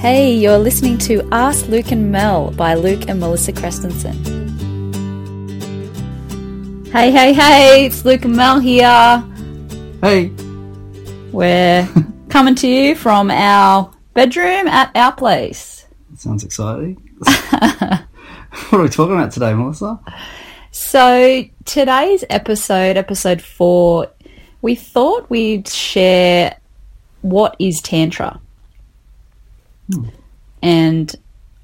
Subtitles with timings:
[0.00, 4.16] Hey, you're listening to Ask Luke and Mel by Luke and Melissa Christensen.
[6.86, 9.22] Hey, hey, hey, it's Luke and Mel here.
[10.00, 10.32] Hey.
[11.32, 11.86] We're
[12.30, 15.84] coming to you from our bedroom at our place.
[16.08, 16.94] That sounds exciting.
[17.18, 18.02] what
[18.72, 20.00] are we talking about today, Melissa?
[20.70, 24.10] So, today's episode, episode four,
[24.62, 26.56] we thought we'd share
[27.20, 28.40] what is Tantra.
[29.92, 30.08] Hmm.
[30.62, 31.16] And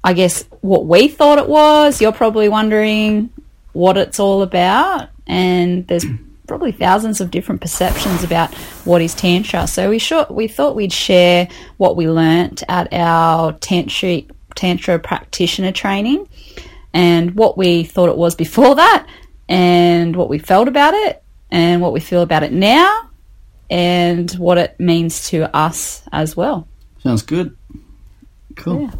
[0.03, 3.29] I guess what we thought it was, you're probably wondering
[3.73, 5.09] what it's all about.
[5.27, 6.05] And there's
[6.47, 8.53] probably thousands of different perceptions about
[8.85, 9.67] what is Tantra.
[9.67, 16.27] So we, short, we thought we'd share what we learnt at our Tantra practitioner training
[16.93, 19.07] and what we thought it was before that
[19.49, 23.09] and what we felt about it and what we feel about it now
[23.69, 26.67] and what it means to us as well.
[26.99, 27.55] Sounds good.
[28.57, 28.81] Cool.
[28.81, 28.91] Yeah.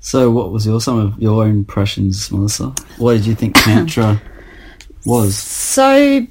[0.00, 2.74] So, what was your some of your own impressions, Melissa?
[2.98, 4.20] What did you think Tantra
[5.06, 5.36] was?
[5.36, 6.26] So,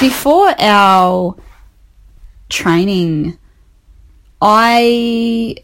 [0.00, 1.36] before our
[2.48, 3.38] training,
[4.42, 5.56] I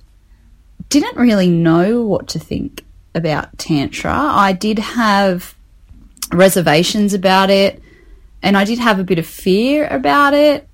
[0.89, 2.84] didn't really know what to think
[3.15, 4.15] about Tantra.
[4.15, 5.56] I did have
[6.33, 7.83] reservations about it,
[8.43, 10.69] and I did have a bit of fear about it.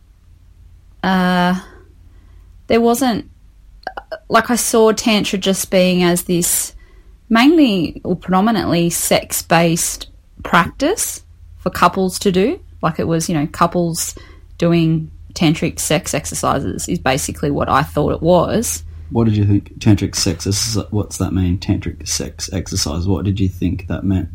[1.03, 1.59] Uh,
[2.67, 3.31] there wasn't
[4.33, 6.75] like I saw Tantra just being as this
[7.29, 10.09] mainly or predominantly sex based
[10.43, 11.23] practice
[11.59, 12.59] for couples to do.
[12.81, 14.19] Like it was, you know, couples
[14.57, 18.85] doing tantric sex exercises is basically what I thought it was.
[19.11, 20.47] What did you think tantric sex?
[20.47, 21.59] Is, what's that mean?
[21.59, 23.07] Tantric sex exercise.
[23.07, 24.31] What did you think that meant?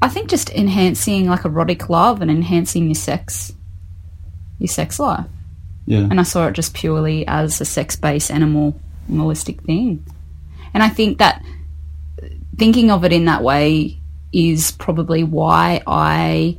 [0.00, 3.52] I think just enhancing like erotic love and enhancing your sex,
[4.60, 5.26] your sex life.
[5.86, 6.00] Yeah.
[6.00, 10.04] And I saw it just purely as a sex based animal animalistic thing.
[10.72, 11.44] And I think that
[12.56, 13.98] thinking of it in that way
[14.32, 16.58] is probably why I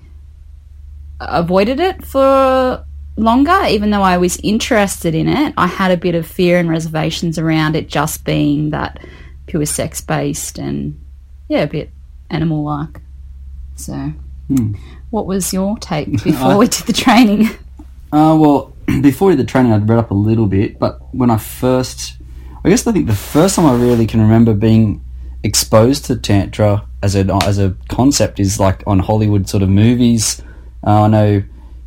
[1.19, 2.85] avoided it for
[3.17, 5.53] longer, even though I was interested in it.
[5.57, 8.99] I had a bit of fear and reservations around it just being that
[9.47, 10.99] pure sex based and,
[11.47, 11.91] yeah, a bit
[12.29, 13.01] animal like.
[13.75, 13.94] So,
[14.47, 14.73] hmm.
[15.09, 17.47] what was your take before I, we did the training?
[18.11, 22.18] Uh, well, before the training, I'd read up a little bit, but when I first,
[22.63, 25.03] I guess I think the first time I really can remember being
[25.44, 30.41] exposed to tantra as a as a concept is like on Hollywood sort of movies.
[30.85, 31.44] Uh, I know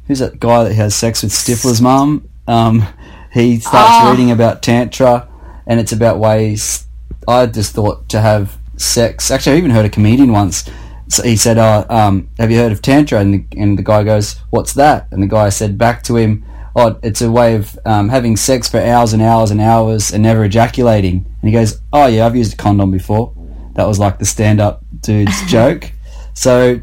[0.06, 2.28] who's that guy that has sex with Stifler's mum.
[2.46, 2.86] Um,
[3.32, 4.10] he starts oh.
[4.10, 5.28] reading about tantra,
[5.66, 6.86] and it's about ways.
[7.26, 9.30] I just thought to have sex.
[9.30, 10.68] Actually, I even heard a comedian once.
[11.08, 14.04] So he said, oh, um, "Have you heard of tantra?" And the, and the guy
[14.04, 16.44] goes, "What's that?" And the guy said back to him,
[16.78, 20.22] oh, it's a way of um, having sex for hours and hours and hours and
[20.22, 21.26] never ejaculating.
[21.42, 23.34] And he goes, oh yeah, I've used a condom before.
[23.74, 25.90] That was like the stand-up dude's joke.
[26.34, 26.80] So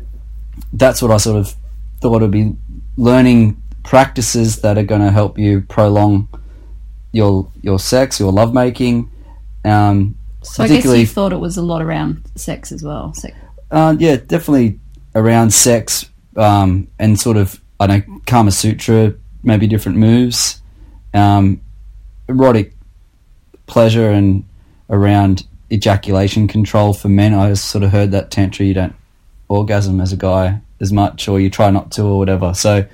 [0.74, 1.56] that's what I sort of
[2.02, 2.54] thought would be
[2.98, 6.28] learning practices that are going to help you prolong
[7.14, 9.10] your your sex, your lovemaking.
[9.64, 13.14] Um, so I guess you thought it was a lot around sex as well.
[13.14, 13.36] Sex.
[13.72, 14.80] Uh, yeah, definitely
[15.16, 19.14] around sex um, and sort of I don't know Kama Sutra
[19.46, 20.62] maybe different moves,
[21.14, 21.62] um,
[22.28, 22.74] erotic
[23.68, 24.46] pleasure, and
[24.90, 27.34] around ejaculation control for men.
[27.34, 28.96] I sort of heard that tantra you don't
[29.48, 32.54] orgasm as a guy as much, or you try not to, or whatever.
[32.54, 32.86] So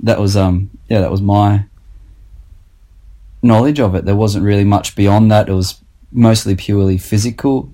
[0.00, 1.64] that was um yeah that was my
[3.42, 4.04] knowledge of it.
[4.04, 5.48] There wasn't really much beyond that.
[5.48, 5.80] It was
[6.10, 7.70] mostly purely physical,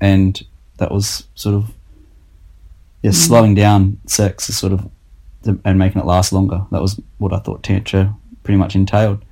[0.00, 0.42] and
[0.78, 1.72] that was sort of
[3.02, 3.14] yeah, mm.
[3.14, 4.90] slowing down sex is sort of
[5.46, 6.64] and making it last longer.
[6.70, 9.24] That was what I thought Tantra pretty much entailed.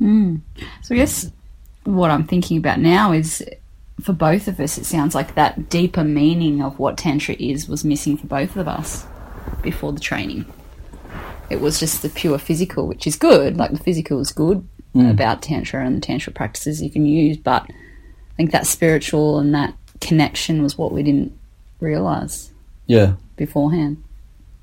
[0.00, 0.40] Mm.
[0.82, 1.30] So I guess
[1.84, 3.44] what I'm thinking about now is
[4.00, 7.84] for both of us, it sounds like that deeper meaning of what Tantra is was
[7.84, 9.06] missing for both of us
[9.62, 10.44] before the training.
[11.50, 13.56] It was just the pure physical, which is good.
[13.56, 15.10] Like the physical is good mm.
[15.10, 19.54] about Tantra and the Tantra practices you can use, but I think that spiritual and
[19.54, 21.36] that connection was what we didn't
[21.80, 22.52] realize.
[22.86, 23.14] Yeah.
[23.36, 24.04] Beforehand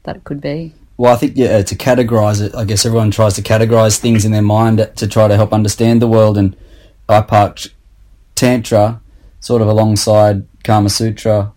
[0.05, 0.73] that could be.
[0.97, 4.31] Well, I think yeah, to categorize it, I guess everyone tries to categorize things in
[4.31, 6.37] their mind to try to help understand the world.
[6.37, 6.55] And
[7.09, 7.69] I parked
[8.35, 9.01] Tantra
[9.41, 11.51] sort of alongside Kama Sutra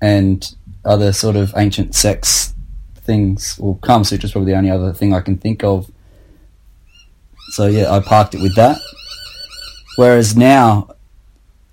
[0.00, 2.54] and other sort of ancient sex
[2.94, 3.58] things.
[3.58, 5.90] Well, Kama Sutra is probably the only other thing I can think of.
[7.50, 8.78] So yeah, I parked it with that.
[9.96, 10.88] Whereas now,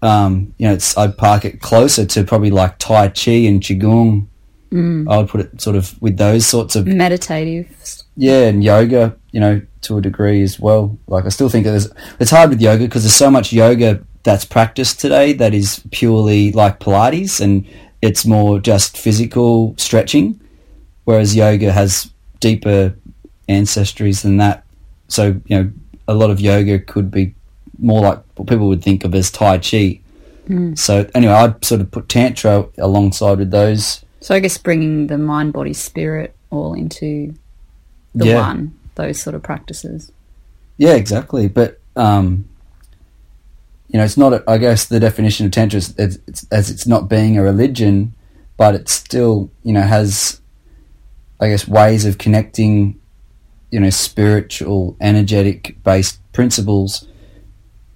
[0.01, 4.27] um, you know, I park it closer to probably like Tai Chi and Qigong
[4.71, 5.12] Mm.
[5.12, 7.68] I would put it sort of with those sorts of Meditative.
[8.16, 10.98] yeah, and yoga, you know, to a degree as well.
[11.07, 11.89] Like I still think there's,
[12.19, 16.51] it's hard with yoga because there's so much yoga that's practiced today that is purely
[16.51, 17.66] like Pilates and
[18.01, 20.39] it's more just physical stretching,
[21.06, 22.95] whereas yoga has deeper
[23.48, 24.63] ancestries than that.
[25.07, 25.71] So you know,
[26.07, 27.33] a lot of yoga could be
[27.80, 30.01] more like what people would think of as Tai Chi.
[30.48, 30.77] Mm.
[30.77, 34.04] So anyway, I'd sort of put Tantra alongside with those.
[34.21, 37.33] So I guess bringing the mind, body, spirit all into
[38.13, 38.36] the Yeah.
[38.36, 40.12] one, those sort of practices.
[40.77, 41.48] Yeah, exactly.
[41.48, 42.45] But um,
[43.88, 44.33] you know, it's not.
[44.33, 47.44] A, I guess the definition of tantra is it's, it's, as it's not being a
[47.44, 48.13] religion,
[48.57, 50.42] but it still you know has,
[51.39, 53.00] I guess, ways of connecting,
[53.71, 57.07] you know, spiritual, energetic based principles.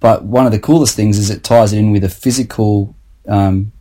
[0.00, 2.94] But one of the coolest things is it ties it in with a physical,
[3.26, 3.72] um,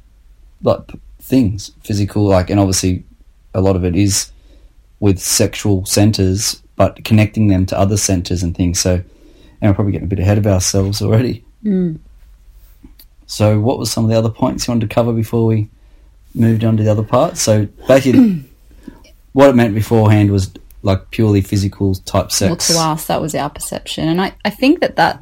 [0.61, 0.79] like
[1.23, 3.03] things, physical, like, and obviously
[3.53, 4.31] a lot of it is
[4.99, 8.79] with sexual centers, but connecting them to other centers and things.
[8.79, 8.95] So,
[9.61, 11.43] and we're probably getting a bit ahead of ourselves already.
[11.63, 11.99] Mm.
[13.25, 15.69] So, what was some of the other points you wanted to cover before we
[16.35, 17.37] moved on to the other part?
[17.37, 18.43] So, basically,
[19.33, 22.49] what it meant beforehand was like purely physical type sex.
[22.49, 24.09] Well, to us, that was our perception.
[24.09, 25.21] And I, I think that that,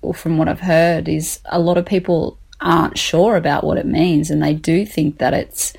[0.00, 3.86] or from what I've heard, is a lot of people aren't sure about what it
[3.86, 5.72] means and they do think that it's,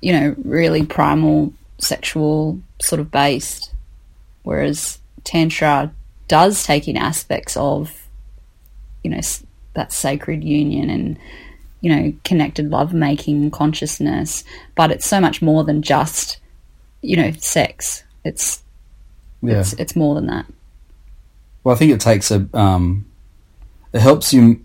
[0.00, 3.72] you know, really primal, sexual sort of based.
[4.42, 5.92] Whereas Tantra
[6.28, 8.06] does take in aspects of,
[9.02, 9.20] you know,
[9.74, 11.18] that sacred union and,
[11.80, 14.44] you know, connected lovemaking consciousness.
[14.74, 16.38] But it's so much more than just,
[17.02, 18.04] you know, sex.
[18.24, 18.62] It's
[19.42, 19.60] yeah.
[19.60, 20.46] it's it's more than that.
[21.62, 22.48] Well, I think it takes a.
[22.54, 23.06] Um,
[23.92, 24.64] it helps you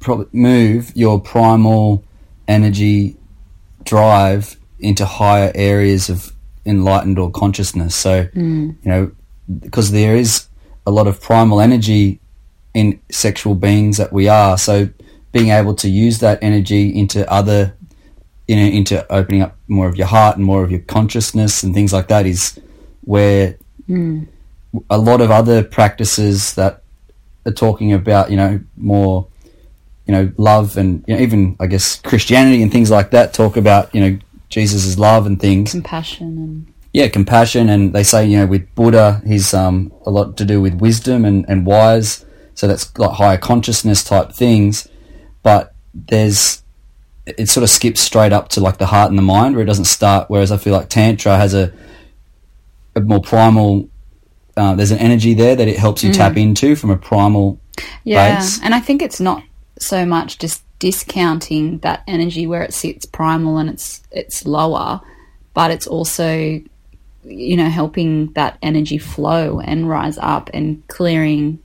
[0.00, 2.04] probably move your primal
[2.48, 3.16] energy
[3.84, 6.32] drive into higher areas of
[6.66, 7.94] enlightened or consciousness.
[7.94, 8.76] So, mm.
[8.82, 9.12] you know,
[9.60, 10.48] because there is
[10.86, 12.20] a lot of primal energy
[12.74, 14.56] in sexual beings that we are.
[14.58, 14.88] So,
[15.32, 17.76] being able to use that energy into other,
[18.48, 21.72] you know, into opening up more of your heart and more of your consciousness and
[21.72, 22.58] things like that is
[23.02, 23.56] where
[23.88, 24.26] mm.
[24.88, 26.82] a lot of other practices that
[27.46, 29.28] are talking about, you know, more,
[30.10, 33.56] you know, love and you know, even I guess Christianity and things like that talk
[33.56, 34.18] about, you know,
[34.48, 35.70] Jesus' love and things.
[35.70, 40.36] Compassion and Yeah, compassion, and they say, you know, with Buddha, he's um, a lot
[40.38, 44.88] to do with wisdom and, and wise, so that's like higher consciousness type things.
[45.44, 46.64] But there's,
[47.24, 49.68] it sort of skips straight up to like the heart and the mind, where it
[49.68, 50.28] doesn't start.
[50.28, 51.72] Whereas I feel like Tantra has a,
[52.96, 53.88] a more primal.
[54.56, 57.60] Uh, there's an energy there that it helps you tap into from a primal
[58.02, 58.60] yeah, base.
[58.60, 59.44] and I think it's not
[59.80, 65.00] so much just discounting that energy where it sits primal and it's it's lower,
[65.54, 66.60] but it's also
[67.24, 71.58] you know helping that energy flow and rise up and clearing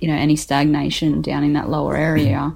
[0.00, 2.54] you know any stagnation down in that lower area,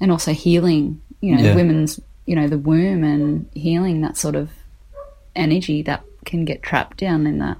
[0.00, 1.54] and also healing you know Yeah.
[1.54, 4.50] women's you know the womb and healing that sort of
[5.36, 7.58] energy that can get trapped down in that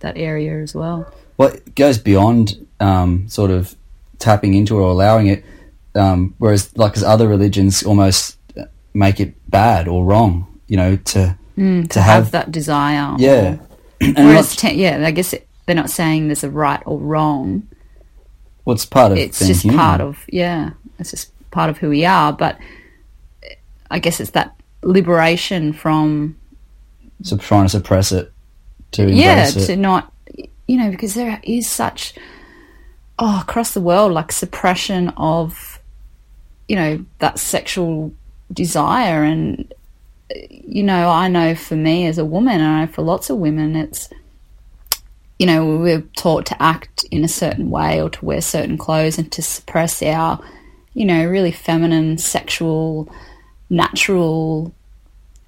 [0.00, 1.10] that area as well.
[1.38, 3.74] well, it goes beyond um, sort of
[4.18, 5.44] tapping into it or allowing it.
[5.96, 8.36] Um, whereas, like, as other religions almost
[8.94, 13.14] make it bad or wrong, you know, to Mm, to, To have, have- that desire.
[13.18, 13.56] yeah,
[14.02, 16.98] or- and Whereas, te- yeah, I guess it, they're not saying there's a right or
[16.98, 17.66] wrong.
[18.64, 19.78] what's part of It's just human.
[19.78, 22.32] part of, yeah, it's just part of who we are.
[22.32, 22.58] But
[23.90, 26.36] I guess it's that liberation from,
[27.22, 28.30] so trying to suppress it
[28.92, 30.12] to yeah, embrace to not,
[30.68, 32.12] you know, because there is such,
[33.18, 35.75] oh, across the world, like suppression of,
[36.68, 38.12] you know, that sexual
[38.52, 39.22] desire.
[39.22, 39.72] And,
[40.50, 43.38] you know, I know for me as a woman, and I know for lots of
[43.38, 44.08] women, it's,
[45.38, 49.18] you know, we're taught to act in a certain way or to wear certain clothes
[49.18, 50.40] and to suppress our,
[50.94, 53.08] you know, really feminine, sexual,
[53.68, 54.74] natural,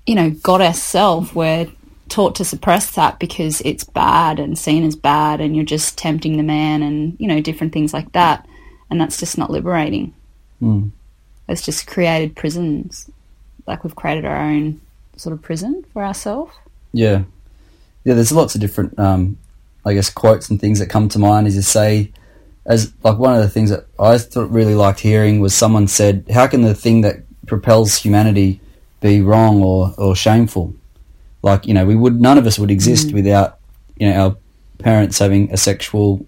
[0.06, 1.34] you know, goddess self.
[1.34, 1.70] We're
[2.08, 6.36] taught to suppress that because it's bad and seen as bad and you're just tempting
[6.36, 8.46] the man and, you know, different things like that.
[8.90, 10.14] And that's just not liberating.
[10.62, 10.90] Mm.
[11.48, 13.10] It's just created prisons.
[13.66, 14.80] Like we've created our own
[15.16, 16.52] sort of prison for ourselves.
[16.92, 17.24] Yeah,
[18.04, 18.14] yeah.
[18.14, 19.38] There's lots of different, um,
[19.84, 21.46] I guess, quotes and things that come to mind.
[21.46, 22.12] As you say,
[22.66, 26.24] as like one of the things that I thought really liked hearing was someone said,
[26.32, 28.60] "How can the thing that propels humanity
[29.00, 30.74] be wrong or or shameful?"
[31.42, 33.58] Like you know, we would none of us would exist without
[33.96, 34.36] you know our
[34.78, 36.26] parents having a sexual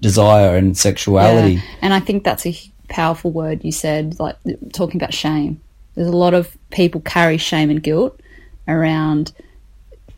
[0.00, 1.54] desire and sexuality.
[1.54, 1.62] Yeah.
[1.82, 2.54] And I think that's a
[2.88, 4.36] powerful word you said, like
[4.72, 5.60] talking about shame.
[5.94, 8.18] There's a lot of people carry shame and guilt
[8.66, 9.32] around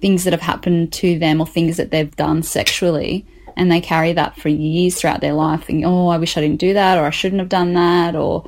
[0.01, 4.13] things that have happened to them or things that they've done sexually and they carry
[4.13, 7.07] that for years throughout their life thinking oh i wish i didn't do that or
[7.07, 8.47] i shouldn't have done that or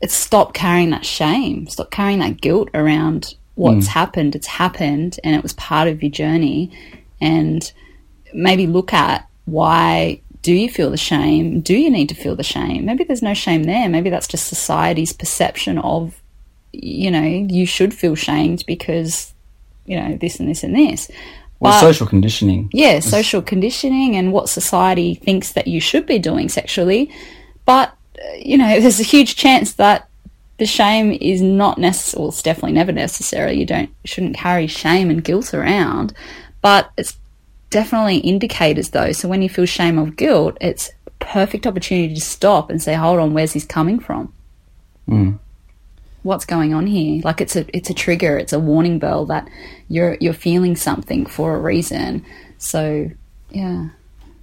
[0.00, 1.66] it's stop carrying that shame.
[1.68, 3.90] Stop carrying that guilt around what's mm.
[3.90, 4.34] happened.
[4.34, 6.70] It's happened and it was part of your journey.
[7.20, 7.72] And
[8.34, 12.50] maybe look at why do you feel the shame do you need to feel the
[12.54, 16.00] shame maybe there's no shame there maybe that's just society's perception of
[16.72, 17.26] you know
[17.58, 19.32] you should feel shamed because
[19.90, 21.00] you know this and this and this
[21.58, 22.68] Well, But- social conditioning.
[22.82, 27.02] yeah, social conditioning and what society thinks that you should be doing sexually.
[27.64, 27.88] But,
[28.18, 30.00] uh, you know, there's a huge chance that
[30.58, 33.52] the shame is not necessary, well, it's definitely never necessary.
[33.60, 36.12] You don't, shouldn't carry shame and guilt around,
[36.60, 37.12] but it's
[37.70, 39.12] definitely indicators though.
[39.12, 42.94] So when you feel shame or guilt, it's a perfect opportunity to stop and say,
[42.94, 44.32] hold on, where's this coming from?
[45.08, 45.38] Mm.
[46.22, 47.22] What's going on here?
[47.24, 49.48] Like it's a it's a trigger, it's a warning bell that
[49.88, 52.24] you're you're feeling something for a reason.
[52.58, 53.10] So
[53.50, 53.90] yeah.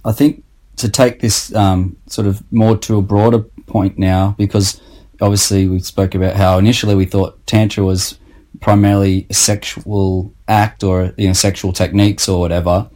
[0.04, 0.44] I think
[0.76, 4.80] to take this um, sort of more to a broader point now, because
[5.20, 8.18] obviously we spoke about how initially we thought tantra was
[8.60, 12.88] primarily a sexual act or you know sexual techniques or whatever,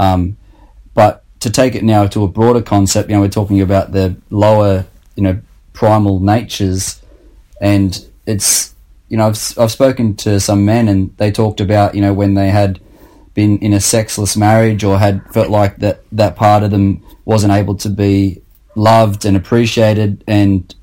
[0.00, 0.38] um,
[0.94, 4.16] but to take it now to a broader concept, you know, we're talking about the
[4.30, 5.38] lower, you know,
[5.74, 7.02] primal natures,
[7.60, 8.74] and it's
[9.10, 12.34] you know I've I've spoken to some men and they talked about you know when
[12.34, 12.80] they had
[13.34, 17.52] been in a sexless marriage or had felt like that that part of them wasn't
[17.52, 18.40] able to be
[18.74, 20.74] loved and appreciated and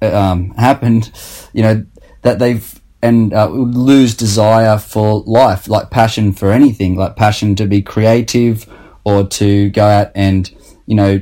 [0.00, 1.12] um, happened,
[1.52, 1.84] you know
[2.22, 7.66] that they've and uh, lose desire for life, like passion for anything, like passion to
[7.66, 8.66] be creative
[9.04, 10.50] or to go out and
[10.86, 11.20] you know,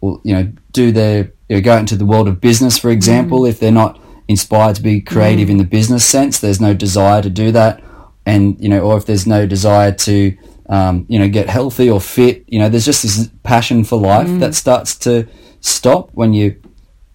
[0.00, 2.90] or, you know, do their you know, go out into the world of business, for
[2.90, 7.22] example, if they're not inspired to be creative in the business sense, there's no desire
[7.22, 7.82] to do that,
[8.26, 10.36] and you know, or if there's no desire to
[10.68, 14.28] um, you know get healthy or fit, you know, there's just this passion for life
[14.40, 15.26] that starts to
[15.60, 16.60] stop when you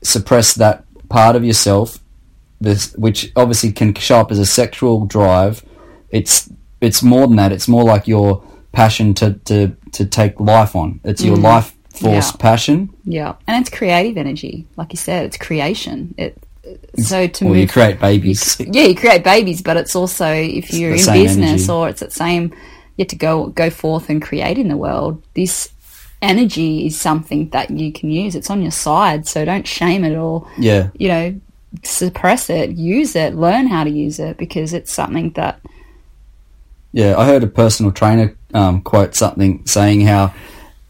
[0.02, 2.00] suppress that part of yourself,
[2.64, 5.64] this which obviously can show up as a sexual drive.
[6.10, 6.50] It's
[6.82, 7.52] it's more than that.
[7.52, 11.00] It's more like your passion to to, to take life on.
[11.04, 11.44] It's your mm.
[11.44, 12.38] life force Yeah.
[12.40, 12.90] passion.
[13.06, 15.26] Yeah, and it's creative energy, like you said.
[15.26, 16.16] It's creation.
[16.18, 16.38] It
[17.04, 18.58] so to Or you create babies.
[18.60, 21.70] yeah, you create babies, but it's also if you're in business energy.
[21.72, 22.54] or it's the same.
[22.98, 25.24] You have to go go forth and create in the world.
[25.34, 25.70] This
[26.22, 28.36] energy is something that you can use.
[28.36, 30.90] It's on your side, so don't shame it or yeah.
[30.98, 31.42] you know
[31.84, 32.72] suppress it.
[32.72, 33.36] Use it.
[33.36, 35.60] Learn how to use it because it's something that
[36.92, 40.34] Yeah, I heard a personal trainer um, quote something saying how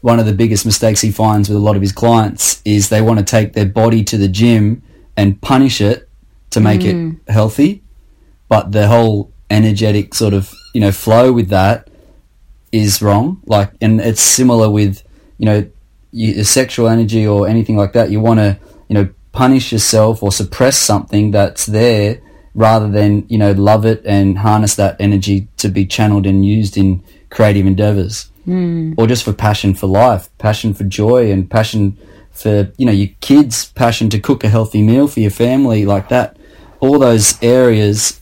[0.02, 3.00] one of the biggest mistakes he finds with a lot of his clients is they
[3.00, 4.82] want to take their body to the gym
[5.16, 6.08] and punish it
[6.50, 7.82] to make it healthy,
[8.48, 11.88] but the whole energetic sort of you know flow with that
[12.70, 13.40] is wrong.
[13.46, 15.02] Like, and it's similar with
[15.38, 15.66] you know
[16.12, 18.10] you, sexual energy or anything like that.
[18.10, 22.20] You want to you know punish yourself or suppress something that's there
[22.54, 26.76] rather than you know love it and harness that energy to be channeled and used
[26.78, 28.30] in creative endeavors.
[28.44, 28.92] Hmm.
[28.96, 31.98] Or just for passion for life passion for joy and passion
[32.30, 36.08] for you know your kids passion to cook a healthy meal for your family like
[36.10, 36.36] that.
[36.80, 38.20] All those areas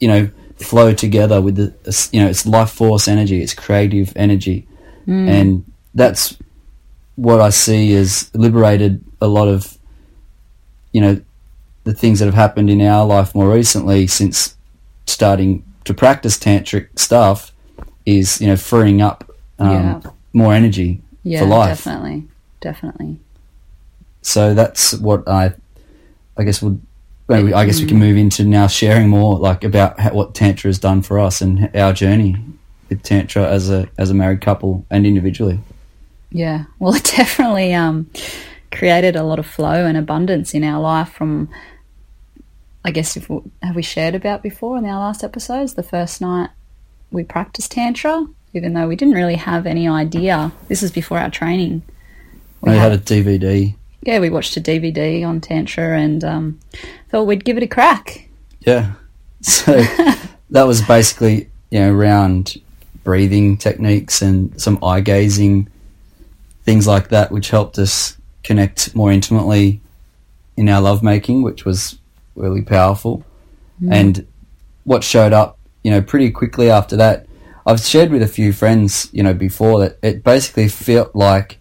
[0.00, 4.68] you know flow together with the you know it's life force energy it's creative energy.
[5.06, 5.28] Hmm.
[5.28, 6.36] And that's
[7.16, 9.78] what I see as liberated a lot of
[10.92, 11.20] you know
[11.84, 14.56] the things that have happened in our life more recently since
[15.06, 17.52] starting to practice tantric stuff
[18.06, 20.00] is you know freeing up um, Yeah.
[20.32, 21.78] more energy yeah, for life.
[21.84, 22.28] definitely,
[22.60, 23.16] definitely.
[24.22, 25.54] So that's what I,
[26.36, 26.80] I guess would.
[27.28, 30.68] Maybe, I guess we can move into now sharing more like about how, what tantra
[30.68, 32.36] has done for us and our journey
[32.88, 35.60] with tantra as a as a married couple and individually.
[36.30, 38.10] Yeah, well, it definitely um,
[38.72, 41.12] created a lot of flow and abundance in our life.
[41.12, 41.48] From,
[42.84, 45.74] I guess, if we, have we shared about before in our last episodes?
[45.74, 46.50] The first night
[47.10, 50.50] we practiced tantra, even though we didn't really have any idea.
[50.68, 51.82] This is before our training.
[52.62, 53.74] We had a DVD.
[54.02, 56.60] yeah, we watched a DVD on tantra and um,
[57.10, 58.28] thought we'd give it a crack.
[58.60, 58.92] Yeah.
[59.44, 59.72] So
[60.50, 62.62] that was basically, you know, around
[63.02, 65.68] breathing techniques and some eye gazing,
[66.62, 69.80] things like that, which helped us connect more intimately
[70.56, 71.98] in our lovemaking, which was
[72.34, 73.24] really powerful.
[73.90, 74.26] And
[74.84, 77.26] what showed up, you know, pretty quickly after that,
[77.66, 81.58] I've shared with a few friends, you know, before that it basically felt like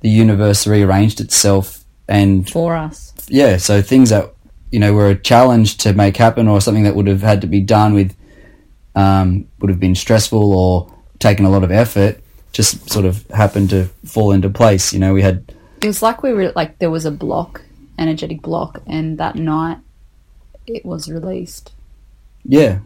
[0.00, 3.12] the universe rearranged itself and for us.
[3.28, 4.34] yeah, so things that
[4.70, 7.46] you know were a challenge to make happen, or something that would have had to
[7.46, 8.16] be done with
[8.94, 13.70] um, would have been stressful or taken a lot of effort just sort of happened
[13.70, 14.92] to fall into place.
[14.92, 17.62] You know, we had It was like we were like there was a block,
[17.98, 19.78] energetic block, and that night
[20.66, 21.72] it was released.
[22.44, 22.78] yeah,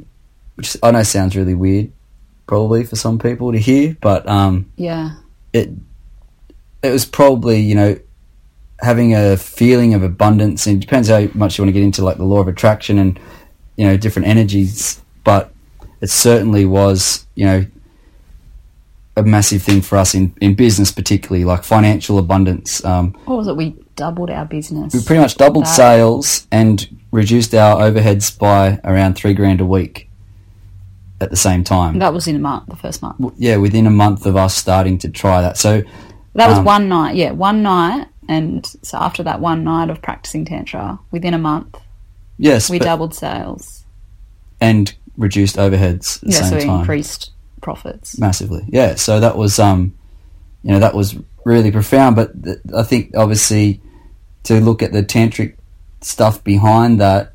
[0.54, 1.92] which I know sounds really weird,
[2.46, 5.16] probably for some people to hear, but um, Yeah.
[5.52, 5.70] it
[6.82, 7.98] it was probably you know
[8.80, 12.04] having a feeling of abundance and it depends how much you want to get into
[12.04, 13.18] like the law of attraction and
[13.76, 15.50] you know different energies but
[16.02, 17.64] it certainly was you know
[19.16, 23.48] a massive thing for us in, in business particularly like financial abundance um, What was
[23.48, 23.56] it?
[23.56, 24.92] We doubled our business.
[24.92, 29.64] we pretty much doubled That- sales and reduced our overheads by around three grand a
[29.66, 30.10] week
[31.20, 33.16] at the same time That was in a month, the first month.
[33.38, 35.82] Yeah within a month of us starting to try that so
[36.34, 38.08] That was Um, one night, yeah, one night.
[38.28, 41.78] And so after that one night of practicing Tantra, within a month,
[42.36, 43.84] yes we but- doubled sales.
[44.60, 47.30] and reduced overheads at the Yeah, same so we time increased
[47.66, 48.16] profits.
[48.16, 48.64] massively.
[48.68, 49.92] Yeah, so that was um,
[50.62, 52.14] you know, that was really profound.
[52.14, 53.80] But th- I think obviously
[54.44, 55.56] to look at the tantric
[56.00, 57.32] stuff behind that,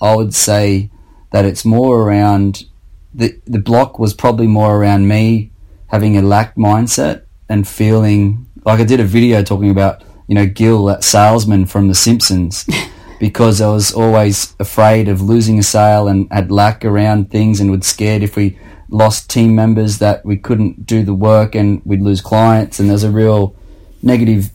[0.00, 0.88] I would say
[1.32, 2.64] that it's more around
[3.12, 5.50] the the block was probably more around me
[5.88, 10.46] having a lack mindset and feeling like I did a video talking about you know
[10.46, 12.64] Gil that salesman from The Simpsons.
[13.22, 17.70] Because I was always afraid of losing a sale and had lack around things and
[17.70, 18.58] was scared if we
[18.92, 22.78] lost team members that we couldn't do the work and we'd lose clients.
[22.78, 23.56] And there's a real
[24.02, 24.50] negative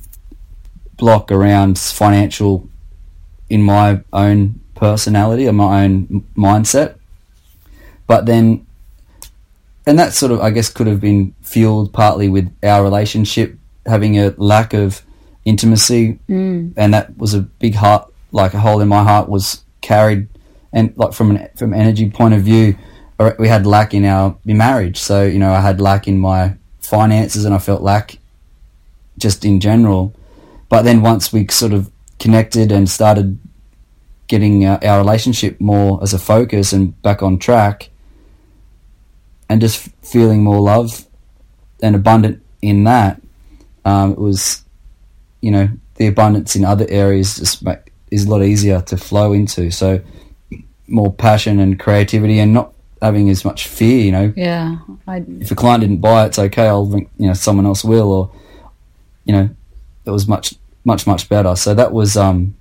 [0.96, 2.70] block around financial
[3.50, 6.96] in my own personality and my own mindset.
[8.06, 8.66] But then
[9.86, 14.20] and that sort of i guess could have been fueled partly with our relationship having
[14.20, 15.02] a lack of
[15.46, 16.20] intimacy.
[16.28, 16.74] Mm.
[16.76, 20.28] and that was a big heart like a hole in my heart was carried.
[20.74, 22.78] And like from an from energy point of view
[23.40, 24.98] we had lack in our marriage.
[24.98, 28.18] So you know i had lack in my finances and i felt lack
[29.18, 30.14] just in general.
[30.70, 33.40] But then once we sort of connected and started
[34.28, 37.90] getting uh, our relationship more as a focus and back on track
[39.48, 41.06] and just feeling more love
[41.82, 43.22] and abundant in that
[43.86, 44.66] um, it was
[45.42, 47.64] you know the abundance in other areas just
[48.12, 49.72] is a lot easier to flow into.
[49.72, 50.02] So
[50.88, 55.52] more passion and creativity and not having as much fear you know Yeah, I if
[55.52, 56.68] a client didn't buy it, it's okay.
[56.68, 58.32] I'll ring, you know someone else will, or
[59.26, 59.50] you know,
[60.06, 60.56] it was much
[60.86, 61.56] much much better.
[61.56, 62.56] So that was um,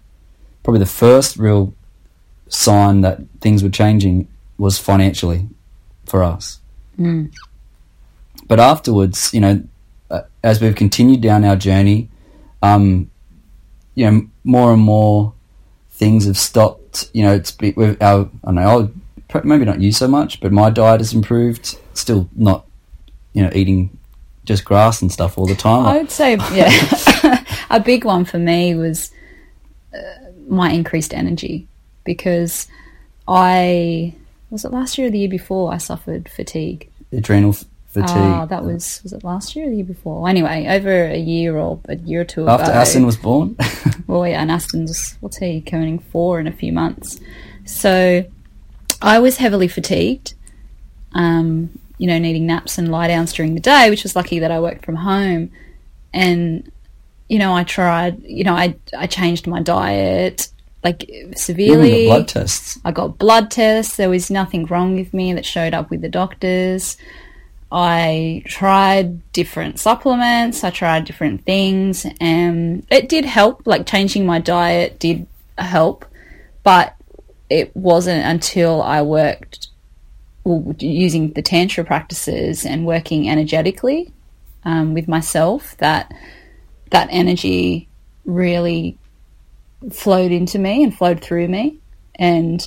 [0.62, 1.72] probably the first real
[2.48, 4.26] sign that things were changing
[4.58, 5.48] was financially
[6.06, 6.60] for us.
[6.98, 7.30] mm,
[8.48, 9.62] But afterwards, you know,
[10.10, 12.08] uh, as we've continued down our journey,
[12.62, 13.10] um,
[13.94, 15.32] you know, more and more
[15.90, 17.10] things have stopped.
[17.12, 18.90] You know, it's been, we've, our I don't know,
[19.44, 21.78] maybe not you so much, but my diet has improved.
[21.94, 22.66] Still not,
[23.32, 23.96] you know, eating
[24.44, 25.86] just grass and stuff all the time.
[25.86, 27.44] I would say yeah.
[27.70, 29.10] a big one for me was
[29.94, 31.66] uh, my increased energy
[32.04, 32.68] because
[33.26, 34.14] I
[34.50, 36.88] was it last year or the year before I suffered fatigue.
[37.12, 37.52] Adrenal
[37.88, 38.16] fatigue.
[38.16, 40.28] Ah, that was was it last year or the year before?
[40.28, 42.52] Anyway, over a year or a year or two ago.
[42.52, 43.56] After Aston was born.
[44.06, 47.18] Well, yeah, and Aston's what's he coming four in a few months.
[47.64, 48.24] So
[49.02, 50.34] I was heavily fatigued.
[51.12, 54.50] Um, you know, needing naps and lie downs during the day, which was lucky that
[54.50, 55.50] I worked from home.
[56.12, 56.70] And
[57.28, 58.22] you know, I tried.
[58.22, 60.48] You know, I I changed my diet
[60.84, 62.06] like severely.
[62.06, 62.78] blood tests.
[62.84, 63.96] I got blood tests.
[63.96, 66.96] There was nothing wrong with me that showed up with the doctors.
[67.72, 70.62] I tried different supplements.
[70.62, 73.66] I tried different things, and it did help.
[73.66, 75.26] Like changing my diet did
[75.58, 76.04] help,
[76.62, 76.95] but
[77.48, 79.68] it wasn't until I worked
[80.44, 84.12] well, using the tantra practices and working energetically
[84.64, 86.12] um, with myself that
[86.90, 87.88] that energy
[88.24, 88.96] really
[89.90, 91.78] flowed into me and flowed through me.
[92.14, 92.66] And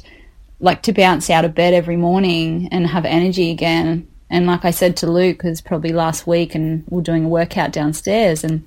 [0.59, 4.07] like to bounce out of bed every morning and have energy again.
[4.29, 7.29] And like i said to luke it probably last week and we are doing a
[7.29, 8.65] workout downstairs and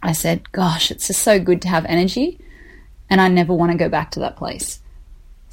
[0.00, 2.38] i said gosh it's just so good to have energy
[3.10, 4.81] and i never want to go back to that place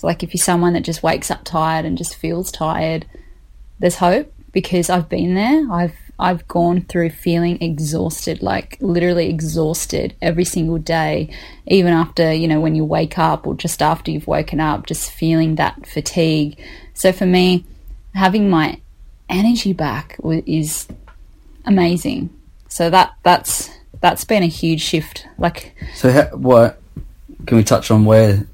[0.08, 3.06] like if you're someone that just wakes up tired and just feels tired
[3.80, 10.16] there's hope because i've been there i've I've gone through feeling exhausted, like literally exhausted
[10.22, 11.30] every single day,
[11.66, 15.12] even after, you know, when you wake up or just after you've woken up, just
[15.12, 16.62] feeling that fatigue.
[16.94, 17.64] So for me,
[18.14, 18.82] having my
[19.30, 20.90] energy back is
[21.64, 22.30] amazing.
[22.68, 23.70] So that that's
[24.02, 25.26] that's been a huge shift.
[25.38, 26.82] Like So ha- what
[27.46, 28.46] can we touch on where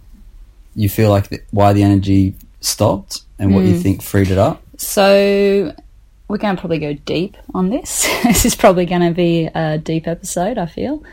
[0.75, 3.81] you feel like the, why the energy stopped and what you Mm.
[3.81, 4.61] think freed it up?
[4.77, 5.73] So
[6.27, 8.03] we're going to probably go deep on this.
[8.23, 11.03] this is probably going to be a deep episode, I feel.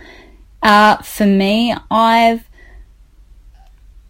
[0.63, 2.45] Uh, for me, I've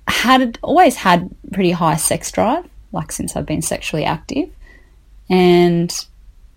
[0.09, 4.51] had always had pretty high sex drive, like since I've been sexually active,
[5.31, 5.93] and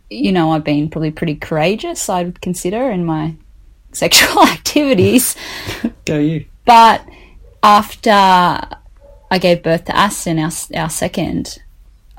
[0.10, 2.10] you know I've been probably pretty courageous.
[2.10, 3.36] I would consider in my
[3.93, 5.36] sexual activities.
[6.05, 6.45] Go you.
[6.65, 7.08] But
[7.63, 8.60] after
[9.31, 11.57] I gave birth to Aston, our our second,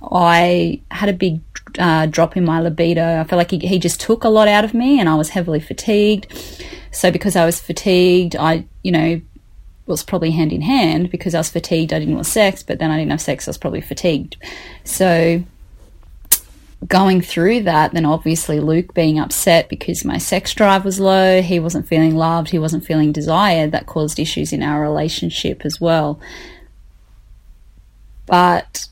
[0.03, 1.41] I had a big
[1.79, 3.21] uh, drop in my libido.
[3.21, 5.31] I felt like he, he just took a lot out of me, and I was
[5.31, 6.27] heavily fatigued.
[6.93, 9.21] So because I was fatigued, I you know
[9.87, 11.93] was probably hand in hand because I was fatigued.
[11.93, 13.47] I didn't want sex, but then I didn't have sex.
[13.47, 14.37] I was probably fatigued.
[14.85, 15.45] So
[16.89, 21.59] going through that, then obviously Luke being upset because my sex drive was low, he
[21.59, 26.21] wasn't feeling loved, he wasn't feeling desired, that caused issues in our relationship as well.
[28.27, 28.89] But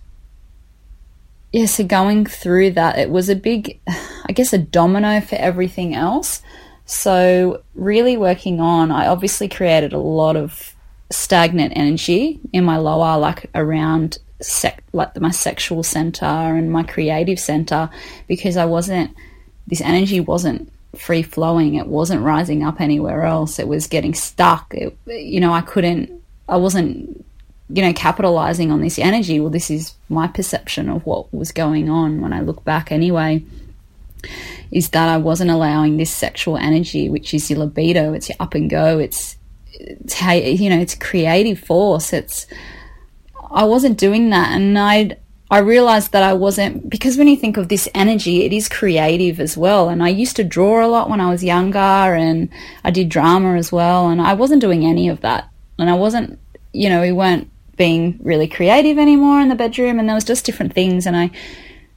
[1.53, 5.95] yeah, so going through that, it was a big, I guess, a domino for everything
[5.95, 6.43] else.
[6.87, 10.75] So, really working on, I obviously created a lot of
[11.11, 17.39] stagnant energy in my lower, like around sec- like my sexual center and my creative
[17.39, 17.89] center,
[18.27, 19.15] because I wasn't,
[19.67, 21.77] this energy wasn't free flowing.
[21.77, 23.59] It wasn't rising up anywhere else.
[23.59, 24.75] It was getting stuck.
[24.75, 26.11] It, you know, I couldn't,
[26.49, 27.25] I wasn't,
[27.69, 29.41] you know, capitalizing on this energy.
[29.41, 33.43] Well, this is my perception of what was going on when I look back anyway
[34.71, 38.55] is that I wasn't allowing this sexual energy, which is your libido, it's your up
[38.55, 39.37] and go, it's,
[39.73, 40.21] it's
[40.61, 42.13] you know, it's creative force.
[42.13, 42.47] It's,
[43.51, 44.53] I wasn't doing that.
[44.53, 45.17] And I,
[45.51, 49.39] I realized that I wasn't, because when you think of this energy, it is creative
[49.39, 49.89] as well.
[49.89, 52.49] And I used to draw a lot when I was younger and
[52.83, 54.09] I did drama as well.
[54.09, 55.49] And I wasn't doing any of that.
[55.79, 56.39] And I wasn't,
[56.73, 59.99] you know, we weren't being really creative anymore in the bedroom.
[59.99, 61.07] And there was just different things.
[61.07, 61.31] And I,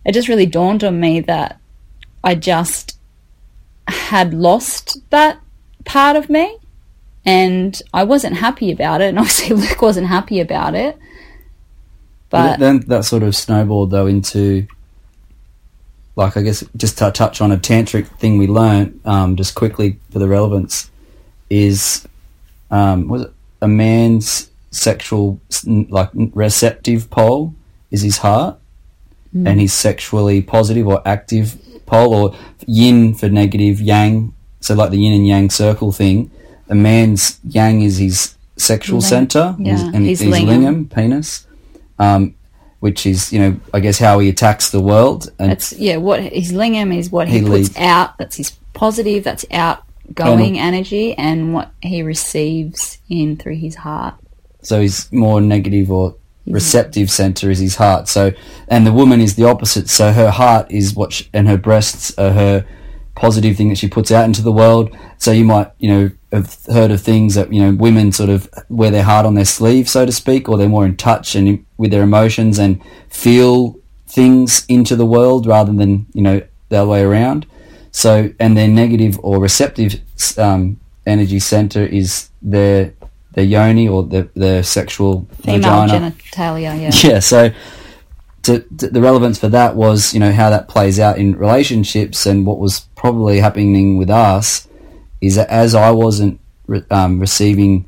[0.06, 1.60] it just really dawned on me that
[2.24, 2.98] I just
[3.88, 5.40] had lost that
[5.86, 6.58] part of me
[7.26, 9.10] and I wasn't happy about it.
[9.10, 10.98] And obviously, Luke wasn't happy about it.
[12.30, 14.68] But then that sort of snowballed though into,
[16.16, 20.00] like I guess just to touch on a tantric thing we learned um, just quickly
[20.12, 20.92] for the relevance
[21.50, 22.06] is
[22.70, 27.54] um, was it a man's sexual like receptive pole
[27.92, 28.60] is his heart,
[29.36, 29.48] mm.
[29.48, 34.34] and his sexually positive or active pole or yin for negative, yang.
[34.60, 36.32] So like the yin and yang circle thing,
[36.70, 39.74] a man's yang is his sexual center yeah.
[39.74, 40.48] his, and his, his lingam.
[40.48, 41.46] lingam penis,
[42.00, 42.36] um,
[42.80, 45.32] which is you know I guess how he attacks the world.
[45.40, 45.98] And that's yeah.
[45.98, 47.78] What his lingam is what he, he puts leads.
[47.78, 48.18] out.
[48.18, 49.24] That's his positive.
[49.24, 54.16] That's outgoing energy, and what he receives in through his heart.
[54.68, 58.08] So his more negative or receptive center is his heart.
[58.08, 58.32] So,
[58.68, 59.90] and the woman is the opposite.
[59.90, 62.68] So her heart is what, she, and her breasts are her
[63.16, 64.96] positive thing that she puts out into the world.
[65.18, 68.50] So you might, you know, have heard of things that you know women sort of
[68.70, 71.66] wear their heart on their sleeve, so to speak, or they're more in touch and
[71.78, 76.90] with their emotions and feel things into the world rather than you know the other
[76.90, 77.46] way around.
[77.92, 80.02] So, and their negative or receptive
[80.38, 82.94] um, energy center is their
[83.38, 86.12] the yoni or the the sexual female vagina.
[86.12, 86.82] genitalia.
[86.82, 86.92] Yeah.
[87.12, 87.20] Yeah.
[87.20, 87.52] So.
[88.44, 92.26] To, to, the relevance for that was, you know, how that plays out in relationships
[92.26, 94.70] and what was probably happening with us
[95.20, 97.86] is that as I wasn't re- um, receiving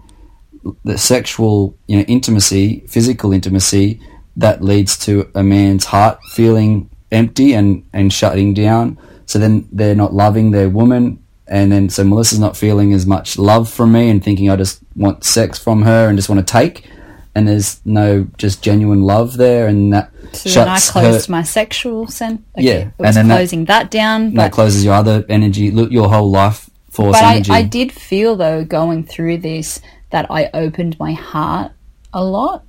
[0.83, 4.01] the sexual, you know, intimacy, physical intimacy,
[4.35, 8.99] that leads to a man's heart feeling empty and, and shutting down.
[9.27, 13.37] So then they're not loving their woman and then so Melissa's not feeling as much
[13.37, 16.51] love from me and thinking I just want sex from her and just want to
[16.51, 16.87] take,
[17.33, 21.43] and there's no just genuine love there, and that so then I closed her, my
[21.43, 22.41] sexual sense.
[22.57, 24.33] Okay, yeah, and then closing that, that down.
[24.35, 27.51] That closes your other energy, your whole life force but energy.
[27.51, 29.81] I, I did feel though going through this
[30.11, 31.71] that I opened my heart
[32.13, 32.65] a lot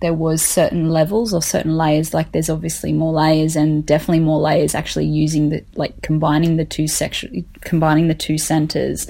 [0.00, 4.40] there was certain levels or certain layers like there's obviously more layers and definitely more
[4.40, 9.08] layers actually using the like combining the two section combining the two centers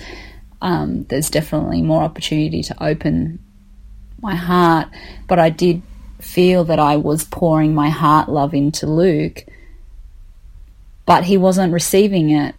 [0.61, 3.39] um, there's definitely more opportunity to open
[4.21, 4.89] my heart
[5.29, 5.83] but i did
[6.21, 9.45] feel that i was pouring my heart love into luke
[11.07, 12.55] but he wasn't receiving it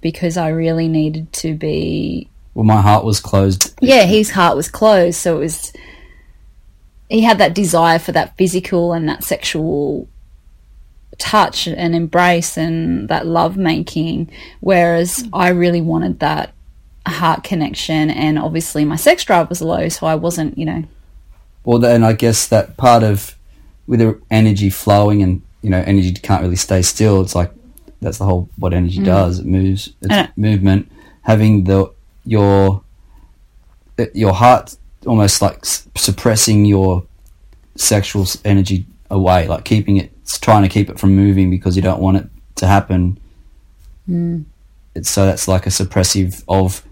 [0.00, 3.74] because i really needed to be well my heart was closed.
[3.80, 5.72] Yeah his heart was closed so it was
[7.08, 10.08] he had that desire for that physical and that sexual
[11.18, 16.53] touch and embrace and that love making whereas I really wanted that
[17.10, 20.84] heart connection and obviously my sex drive was low so I wasn't you know
[21.64, 23.36] well then I guess that part of
[23.86, 27.20] with the energy flowing and you know energy can't really stay still.
[27.22, 27.50] It's like
[28.00, 29.04] that's the whole what energy Mm.
[29.06, 29.38] does.
[29.38, 29.90] It moves.
[30.02, 30.90] It's movement.
[31.22, 31.90] Having the
[32.26, 32.82] your
[34.12, 37.04] your heart almost like suppressing your
[37.76, 41.82] sexual energy away, like keeping it, it's trying to keep it from moving because you
[41.82, 43.18] don't want it to happen.
[44.08, 44.44] Mm.
[44.94, 46.82] It's, so that's like a suppressive of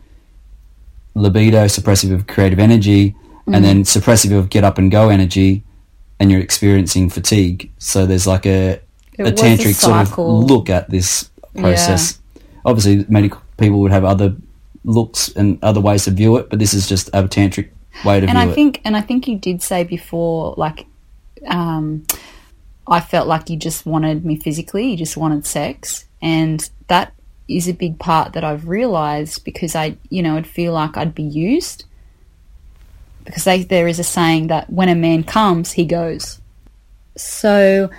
[1.14, 3.14] libido, suppressive of creative energy,
[3.46, 3.56] Mm.
[3.56, 5.64] and then suppressive of get up and go energy,
[6.20, 7.70] and you're experiencing fatigue.
[7.78, 8.80] So there's like a,
[9.18, 12.20] It a was a tantric sort of look at this process.
[12.64, 14.36] Obviously, medical people would have other
[14.84, 17.70] looks and other ways to view it, but this is just a tantric
[18.04, 18.30] way to view it.
[18.30, 18.54] and view I it.
[18.54, 20.86] think and I think you did say before like
[21.48, 22.04] um
[22.86, 27.12] I felt like you just wanted me physically, you just wanted sex and that
[27.48, 31.14] is a big part that I've realized because I you know, I'd feel like I'd
[31.14, 31.84] be used
[33.24, 36.40] because they, there is a saying that when a man comes, he goes.
[37.16, 37.90] So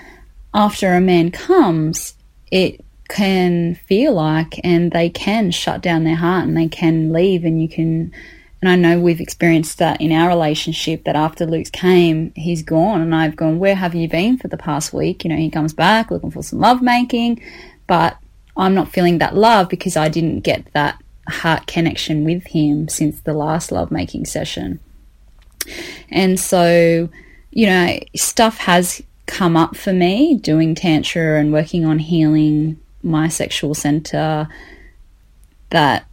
[0.54, 2.16] after a man comes,
[2.52, 7.44] it can feel like, and they can shut down their heart and they can leave,
[7.46, 8.12] and you can.
[8.62, 13.02] And I know we've experienced that in our relationship that after Luke's came, he's gone,
[13.02, 15.24] and I've gone, Where have you been for the past week?
[15.24, 17.42] You know, he comes back looking for some love making,
[17.88, 18.18] but
[18.56, 23.20] I'm not feeling that love because I didn't get that heart connection with him since
[23.22, 24.80] the last love making session.
[26.10, 27.10] And so,
[27.52, 33.28] you know, stuff has come up for me doing Tantra and working on healing my
[33.28, 34.48] sexual center
[35.70, 36.06] that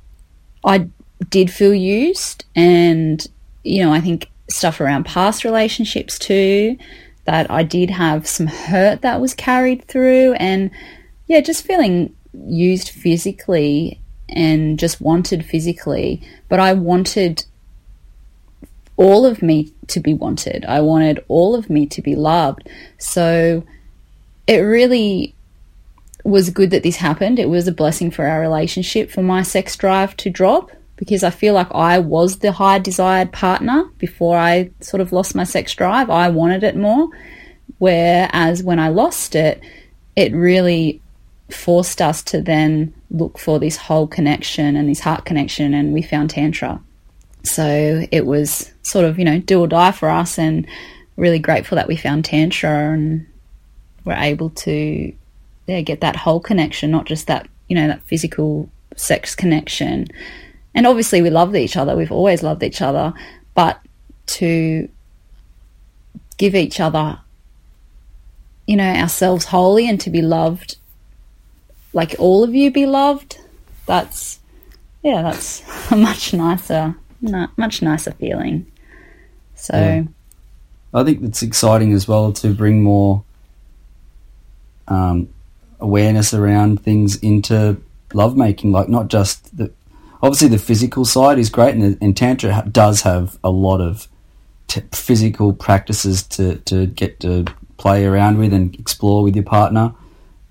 [0.65, 0.89] I
[1.29, 2.45] did feel used.
[2.55, 3.27] And,
[3.65, 6.79] you know, I think stuff around past relationships too,
[7.25, 10.35] that I did have some hurt that was carried through.
[10.35, 10.71] And,
[11.27, 12.15] yeah, just feeling
[12.47, 16.23] used physically and just wanted physically.
[16.49, 17.45] But I wanted
[18.97, 20.65] all of me to be wanted.
[20.67, 22.69] I wanted all of me to be loved.
[22.99, 23.65] So
[24.47, 25.35] it really
[26.25, 27.39] was good that this happened.
[27.39, 31.31] It was a blessing for our relationship, for my sex drive to drop, because I
[31.31, 35.75] feel like I was the high desired partner before I sort of lost my sex
[35.75, 36.11] drive.
[36.11, 37.09] I wanted it more.
[37.79, 39.63] Whereas when I lost it,
[40.15, 41.01] it really
[41.55, 46.03] forced us to then look for this whole connection and this heart connection, and we
[46.03, 46.81] found Tantra.
[47.43, 50.67] So it was sort of, you know, do or die for us, and
[51.17, 53.27] really grateful that we found Tantra and
[54.05, 55.13] were able to
[55.67, 60.07] yeah, get that whole connection, not just that, you know, that physical sex connection.
[60.75, 63.13] And obviously, we loved each other, we've always loved each other,
[63.55, 63.81] but
[64.27, 64.89] to
[66.39, 67.21] give each other,
[68.67, 70.77] you know, ourselves wholly and to be loved
[71.93, 73.41] like all of you be loved,
[73.87, 74.39] that's,
[75.03, 76.95] yeah, that's a much nicer
[77.57, 78.67] much nicer feeling.
[79.55, 80.03] So Yeah.
[80.95, 83.23] I think it's exciting as well to bring more
[84.89, 85.29] um,
[85.79, 87.77] awareness around things into
[88.13, 89.71] lovemaking, like not just the
[90.23, 94.09] obviously the physical side is great, and, and tantra ha- does have a lot of
[94.67, 97.45] t- physical practices to to get to
[97.77, 99.93] play around with and explore with your partner,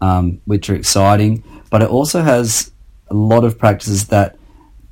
[0.01, 1.43] um, which are exciting.
[1.69, 2.71] But it also has
[3.09, 4.35] a lot of practices that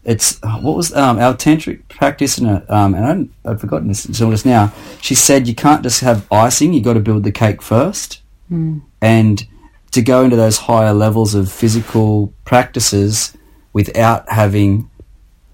[0.03, 4.45] it's what was um, our tantric practitioner, um, and I I'd forgotten this until just
[4.45, 4.71] now.
[5.01, 8.21] She said you can't just have icing; you have got to build the cake first,
[9.01, 9.45] and
[9.91, 13.35] to go into those higher levels of physical practices
[13.73, 14.89] without having,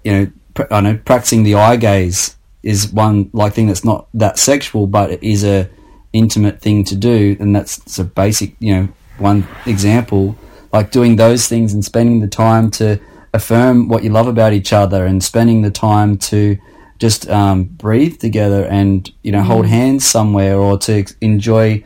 [0.04, 4.06] you know, pr- I know practicing the eye gaze is one like thing that's not
[4.14, 5.68] that sexual, but it is a
[6.12, 8.88] intimate thing to do, and that's a basic, you know,
[9.18, 10.36] one example.
[10.72, 13.00] Like doing those things and spending the time to
[13.32, 16.58] affirm what you love about each other, and spending the time to
[16.98, 21.84] just um, breathe together and you know hold hands somewhere, or to enjoy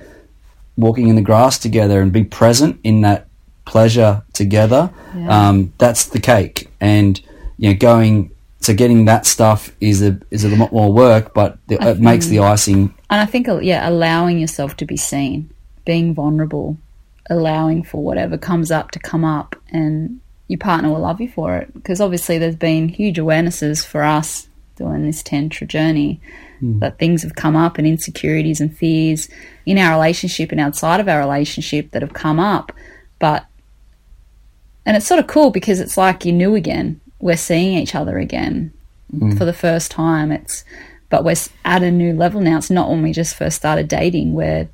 [0.77, 3.27] walking in the grass together and be present in that
[3.67, 4.91] pleasure together.
[5.15, 5.49] Yeah.
[5.49, 7.21] Um, that's the cake, and
[7.59, 11.59] you know, going so getting that stuff is a is a lot more work, but
[11.69, 12.95] the, it makes the icing.
[13.11, 15.51] And I think, uh, yeah, allowing yourself to be seen,
[15.85, 16.77] being vulnerable,
[17.31, 21.57] allowing for whatever comes up to come up, and your partner will love you for
[21.57, 21.73] it.
[21.75, 26.21] Because obviously, there's been huge awarenesses for us doing this Tantra journey
[26.61, 26.79] hmm.
[26.79, 29.29] that things have come up and insecurities and fears
[29.67, 32.73] in our relationship and outside of our relationship that have come up.
[33.19, 33.45] But,
[34.87, 37.01] and it's sort of cool because it's like you're new again.
[37.19, 38.73] We're seeing each other again
[39.11, 39.37] hmm.
[39.37, 40.31] for the first time.
[40.33, 40.65] It's,
[41.11, 42.59] but we're at a new level now.
[42.59, 44.35] It's not when we just first started dating.
[44.35, 44.69] We're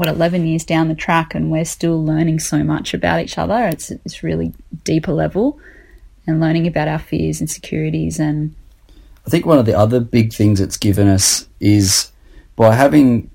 [0.00, 3.66] what eleven years down the track, and we're still learning so much about each other.
[3.66, 5.60] It's it's really deeper level,
[6.26, 8.54] and learning about our fears, and insecurities, and
[9.26, 12.10] I think one of the other big things it's given us is
[12.56, 13.30] by having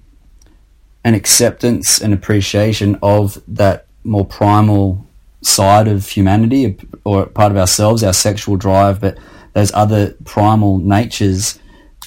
[1.04, 5.06] an acceptance and appreciation of that more primal
[5.44, 9.20] side of humanity or part of ourselves, our sexual drive, but
[9.54, 11.60] those other primal natures.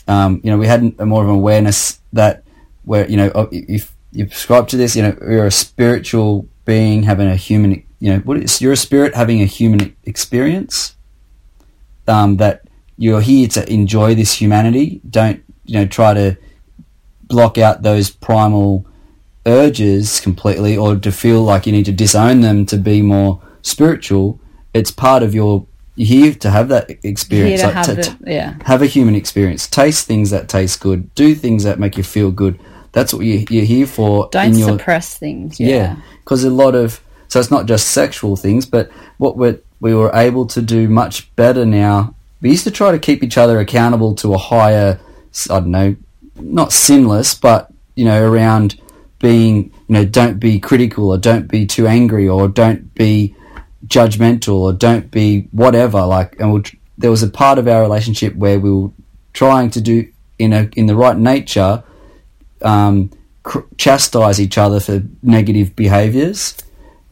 [0.09, 2.43] Um, you know, we had a more of an awareness that
[2.83, 7.29] where you know if you prescribe to this, you know, you're a spiritual being having
[7.29, 10.97] a human, you know, what is you're a spirit having a human experience.
[12.09, 12.63] Um, that
[12.97, 15.01] you're here to enjoy this humanity.
[15.09, 15.87] Don't you know?
[15.87, 16.37] Try to
[17.29, 18.87] block out those primal
[19.47, 24.41] urges completely or to feel like you need to disown them to be more spiritual.
[24.75, 27.63] It's part of your you're here to have that experience.
[27.63, 28.55] Like, have to- the- yeah.
[28.65, 29.69] have a human experience.
[29.69, 31.15] Taste things that taste good.
[31.15, 32.59] Do things that make you feel good.
[32.99, 34.29] That's what you, you're here for.
[34.33, 35.61] Don't in your, suppress things.
[35.61, 35.97] yeah, Yeah.
[36.25, 40.11] because a lot of so it's not just sexual things, but what we we were
[40.15, 42.17] able to do much better now.
[42.41, 44.99] We used to try to keep each other accountable to a higher,
[45.49, 45.95] I don't know,
[46.41, 48.81] not sinless, but you know, around
[49.21, 53.37] being, you know, don't be critical or don't be too angry or don't be
[53.87, 56.05] judgmental or don't be whatever.
[56.05, 56.63] Like, and we'll,
[56.97, 58.91] there was a part of our relationship where we were
[59.35, 60.09] trying to do
[60.41, 61.85] in a in the right nature
[62.63, 63.11] um,
[63.43, 66.57] cr- chastise each other for negative behaviours,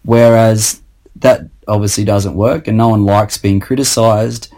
[0.02, 0.80] whereas
[1.16, 4.52] that obviously doesn't work, and no one likes being criticised.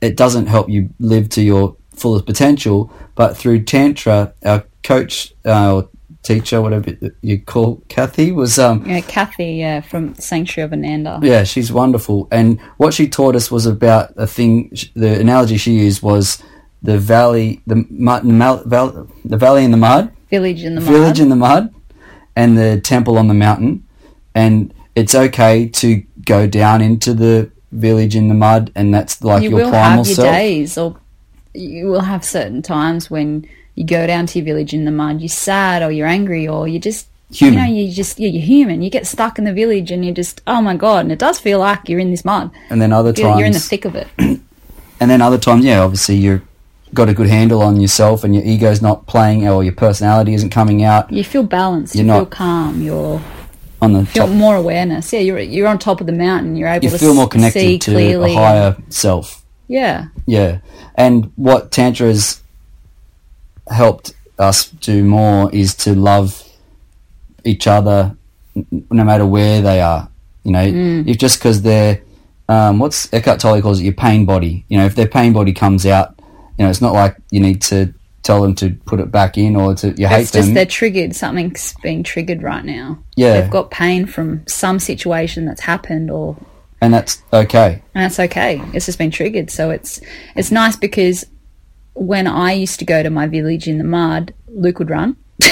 [0.00, 2.92] It doesn't help you live to your fullest potential.
[3.14, 5.88] But through tantra, our coach, uh, or
[6.22, 11.20] teacher, whatever you call Kathy, was um, Yeah, Kathy, yeah, from Sanctuary of Ananda.
[11.22, 12.26] yeah, she's wonderful.
[12.32, 14.72] And what she taught us was about a thing.
[14.94, 16.42] The analogy she used was
[16.82, 21.20] the valley, the mal, val, the valley in the mud, Village in the village mud.
[21.20, 21.74] in the mud,
[22.34, 23.86] and the temple on the mountain.
[24.34, 29.42] And it's okay to go down into the village in the mud, and that's like
[29.42, 30.28] you your will primal have your self.
[30.28, 30.96] days, or
[31.54, 35.20] you will have certain times when you go down to your village in the mud.
[35.20, 37.54] You're sad, or you're angry, or you're just Human.
[37.54, 38.82] You know, you just yeah, you're human.
[38.82, 41.38] You get stuck in the village, and you're just oh my god, and it does
[41.38, 42.50] feel like you're in this mud.
[42.68, 44.06] And then other times, you're in the thick of it.
[44.18, 44.40] and
[45.10, 46.42] then other times, yeah, obviously you're
[46.94, 50.50] got a good handle on yourself, and your ego's not playing, or your personality isn't
[50.50, 51.94] coming out You feel balanced.
[51.94, 52.82] You're you feel calm.
[52.82, 53.20] You're
[53.80, 54.34] on the feel top.
[54.36, 55.12] more awareness.
[55.12, 56.56] Yeah, you're you're on top of the mountain.
[56.56, 58.32] You're able You to feel more connected to clearly.
[58.32, 59.42] a higher self.
[59.68, 60.58] Yeah, Yeah,
[60.96, 62.42] and what tantra's
[63.68, 66.42] helped us do more is to love
[67.44, 68.14] each other,
[68.54, 70.08] no matter where they are.
[70.44, 71.08] You know, Mm.
[71.08, 72.00] if just because they're
[72.48, 74.64] um, what's Eckhart Tolle calls it your pain body.
[74.68, 76.18] You know, if their pain body comes out,
[76.62, 79.56] you know, it's not like you need to tell them to put it back in
[79.56, 80.54] or to you hate it's just them.
[80.54, 81.12] they're triggered.
[81.16, 83.02] Something's being triggered right now.
[83.16, 83.40] Yeah.
[83.40, 86.36] they've got pain from some situation that's happened, or
[86.80, 87.82] and that's okay.
[87.94, 88.62] and that's okay.
[88.72, 89.50] It's just been triggered.
[89.50, 90.00] So it's
[90.36, 91.24] it's nice because
[91.94, 95.16] when I used to go to my village in the mud, Luke would run.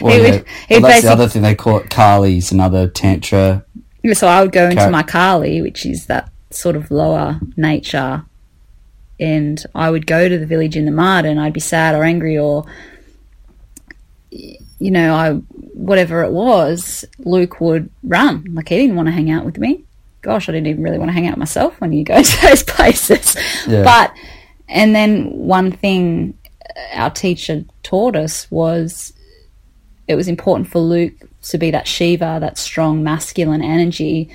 [0.00, 0.30] Well, He yeah.
[0.32, 1.88] would- Well, that's the other thing they call it.
[1.90, 3.64] Kali's another tantra.
[4.14, 4.90] So I would go into Okay.
[4.90, 8.24] my Kali, which is that sort of lower nature,
[9.20, 12.04] and I would go to the village in the mud, and I'd be sad or
[12.04, 12.64] angry or,
[14.30, 15.32] you know, I
[15.74, 17.04] whatever it was.
[17.18, 19.84] Luke would run like he didn't want to hang out with me.
[20.22, 22.62] Gosh, I didn't even really want to hang out myself when you go to those
[22.62, 23.36] places.
[23.66, 23.82] Yeah.
[23.82, 24.14] But
[24.68, 26.38] and then one thing
[26.94, 29.12] our teacher taught us was
[30.08, 34.30] it was important for Luke to be that Shiva, that strong masculine energy,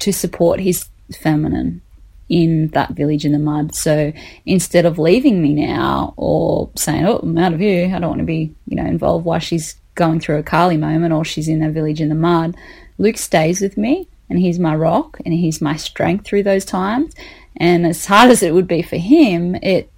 [0.00, 1.82] to support his feminine
[2.30, 3.74] in that village in the mud.
[3.74, 4.12] So
[4.46, 7.94] instead of leaving me now or saying, "Oh, I'm out of here.
[7.94, 11.12] I don't want to be, you know, involved," while she's going through a Kali moment
[11.12, 12.56] or she's in that village in the mud,
[12.96, 17.12] Luke stays with me and he's my rock and he's my strength through those times.
[17.56, 19.90] And as hard as it would be for him, it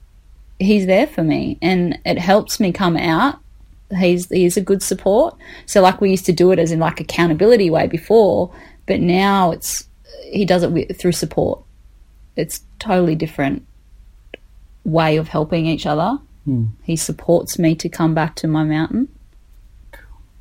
[0.59, 3.41] he's there for me and it helps me come out
[3.99, 7.01] he's he's a good support so like we used to do it as in like
[7.01, 8.55] accountability way before
[8.87, 9.89] but now it's
[10.31, 11.61] he does it with, through support
[12.37, 13.65] it's totally different
[14.85, 16.19] way of helping each other
[16.83, 19.09] he supports me to come back to my mountain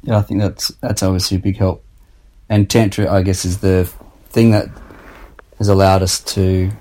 [0.04, 1.84] Yeah, I think that's that's obviously a big help.
[2.50, 3.88] And tantra, I guess, is the
[4.30, 4.68] thing that
[5.60, 6.72] has allowed us to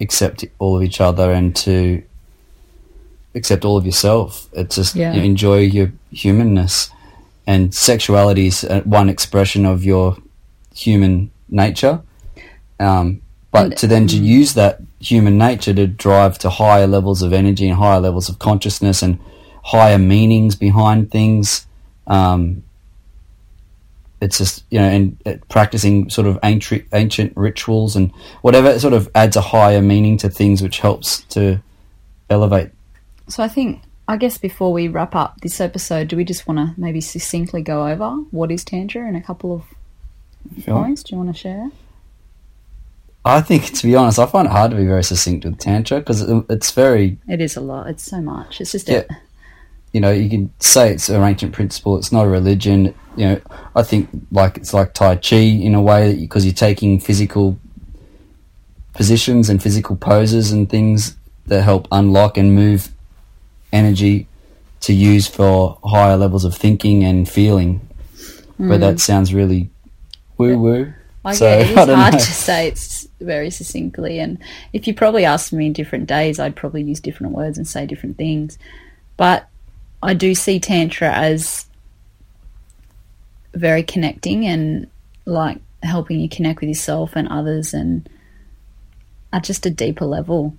[0.00, 2.02] accept all of each other and to
[3.34, 4.48] accept all of yourself.
[4.52, 5.12] It's just Yeah.
[5.14, 6.90] you know, enjoy your humanness,
[7.44, 10.16] and sexuality is uh, one expression of your
[10.72, 12.00] human nature.
[12.78, 13.20] Um,
[13.54, 17.32] but And- to then to use that human nature to drive to higher levels of
[17.32, 19.16] energy and higher levels of consciousness and
[19.62, 21.64] higher meanings behind things.
[22.08, 22.64] Um,
[24.20, 28.10] it's just you know, and uh, practicing sort of ancient ancient rituals and
[28.42, 31.60] whatever sort of adds a higher meaning to things, which helps to
[32.30, 32.70] elevate.
[33.28, 36.58] so i think I guess before we wrap up this episode, do we just want
[36.58, 39.62] to maybe succinctly go over what is Tantra in a couple of
[40.64, 41.02] points?
[41.04, 41.70] Do you want to share?
[43.24, 45.98] I think, to be honest, I find it hard to be very succinct with Tantra
[45.98, 47.86] because it's very, It is a lot.
[47.88, 48.60] It's so much.
[48.60, 49.04] It's just Yeah.
[49.92, 51.96] you know, you can say it's an ancient principle.
[51.96, 52.94] It's not a religion.
[53.16, 53.40] You know,
[53.74, 57.58] I think like it's like Tai Chi in a way because you're taking physical
[58.92, 61.16] positions and physical poses and things
[61.46, 62.90] that help unlock and move
[63.72, 64.26] energy
[64.80, 67.80] to use for higher levels of thinking and feeling.
[68.58, 69.00] But that mm.
[69.00, 69.70] sounds really
[70.36, 70.92] woo woo.
[71.24, 72.18] Like, So, it is hard know.
[72.18, 74.18] to say it's very succinctly.
[74.18, 74.38] And
[74.72, 77.86] if you probably asked me in different days, I'd probably use different words and say
[77.86, 78.58] different things.
[79.16, 79.48] But
[80.02, 81.66] I do see Tantra as
[83.54, 84.88] very connecting and
[85.24, 88.08] like helping you connect with yourself and others and
[89.32, 90.56] at just a deeper level.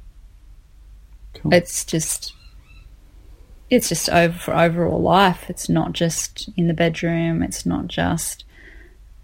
[1.35, 1.53] Cool.
[1.53, 2.33] It's just.
[3.67, 5.49] It's just over for overall life.
[5.49, 7.41] It's not just in the bedroom.
[7.41, 8.43] It's not just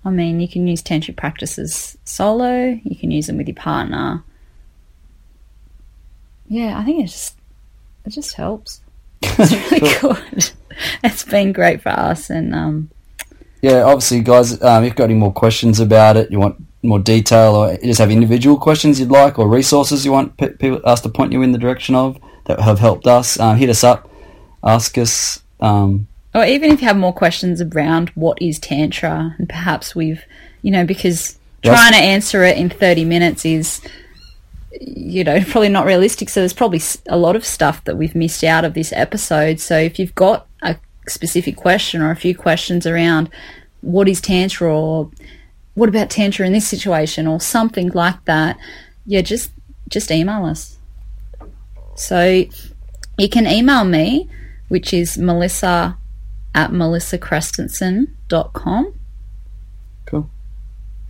[0.04, 2.80] I mean, you can use tantric practices solo.
[2.84, 4.24] You can use them with your partner.
[6.47, 7.36] Yeah, I think it just
[8.06, 8.82] it just helps.
[9.22, 10.52] It's really good.
[11.04, 12.89] It's been great for us, and um,
[13.62, 16.97] Yeah, obviously, guys, um, if you've got any more questions about it, you want more
[16.97, 20.82] detail, or you just have individual questions you'd like, or resources you want pe- people
[20.86, 23.84] us to point you in the direction of that have helped us, um, hit us
[23.84, 24.10] up,
[24.64, 25.43] ask us.
[25.60, 30.23] Um, or even if you have more questions around what is tantra, and perhaps we've,
[30.61, 33.82] you know, because trying to answer it in thirty minutes is,
[34.79, 36.29] you know, probably not realistic.
[36.29, 39.59] So there's probably a lot of stuff that we've missed out of this episode.
[39.59, 40.77] So if you've got a
[41.07, 43.29] specific question or a few questions around
[43.82, 45.11] what is tantra or
[45.73, 48.57] what about tantra in this situation or something like that,
[49.05, 49.51] yeah, just
[49.89, 50.77] just email us.
[51.95, 52.45] So
[53.17, 54.29] you can email me,
[54.69, 55.97] which is melissa
[56.54, 58.93] at melissacrestensen.com.
[60.06, 60.30] cool.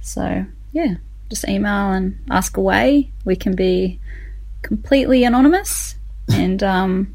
[0.01, 0.95] So, yeah,
[1.29, 3.09] just email and ask away.
[3.25, 3.99] We can be
[4.61, 5.95] completely anonymous.
[6.31, 7.13] And, um,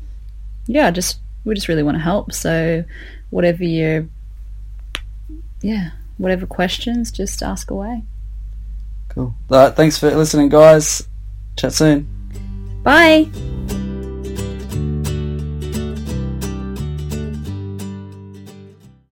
[0.66, 2.34] yeah, just we just really want to help.
[2.34, 2.84] So,
[3.30, 4.06] whatever your,
[5.62, 8.02] yeah, whatever questions, just ask away.
[9.08, 9.34] Cool.
[9.48, 11.08] Right, thanks for listening, guys.
[11.56, 12.06] Chat soon.
[12.82, 13.30] Bye.